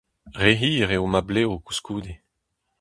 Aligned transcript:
Re 0.39 0.51
hir 0.61 0.89
eo 0.95 1.05
ma 1.11 1.21
blev 1.29 1.49
koulskoude. 1.65 2.13